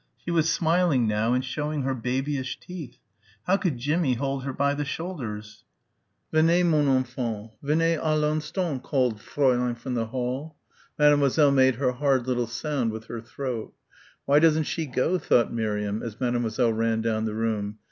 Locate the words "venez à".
7.61-8.19